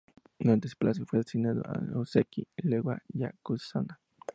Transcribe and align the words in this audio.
Durante 0.39 0.65
ese 0.67 0.75
plazo 0.75 1.05
fue 1.05 1.19
ascendido 1.19 1.61
a 1.63 1.73
"ōzeki" 1.79 2.47
y 2.57 2.67
luego 2.67 2.89
a 2.89 3.03
"yokozuna". 3.09 3.99